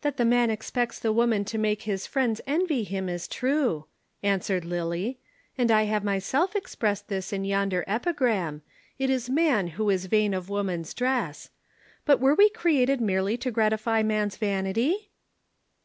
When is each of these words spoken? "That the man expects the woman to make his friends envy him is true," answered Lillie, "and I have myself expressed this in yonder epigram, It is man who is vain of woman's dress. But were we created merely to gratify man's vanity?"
"That 0.00 0.16
the 0.16 0.24
man 0.24 0.50
expects 0.50 0.98
the 0.98 1.12
woman 1.12 1.44
to 1.44 1.56
make 1.56 1.82
his 1.82 2.04
friends 2.04 2.40
envy 2.48 2.82
him 2.82 3.08
is 3.08 3.28
true," 3.28 3.86
answered 4.20 4.64
Lillie, 4.64 5.20
"and 5.56 5.70
I 5.70 5.84
have 5.84 6.02
myself 6.02 6.56
expressed 6.56 7.06
this 7.06 7.32
in 7.32 7.44
yonder 7.44 7.84
epigram, 7.86 8.62
It 8.98 9.08
is 9.08 9.30
man 9.30 9.68
who 9.68 9.88
is 9.88 10.06
vain 10.06 10.34
of 10.34 10.48
woman's 10.48 10.92
dress. 10.94 11.50
But 12.04 12.18
were 12.18 12.34
we 12.34 12.50
created 12.50 13.00
merely 13.00 13.36
to 13.36 13.52
gratify 13.52 14.02
man's 14.02 14.36
vanity?" 14.36 15.12